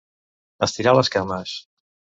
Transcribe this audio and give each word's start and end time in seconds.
Estirar 0.69 0.95
les 1.01 1.15
cames. 1.19 1.57